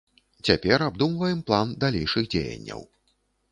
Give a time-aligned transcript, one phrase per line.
[0.47, 2.85] Цяпер абдумваем план далейшых дзеянняў.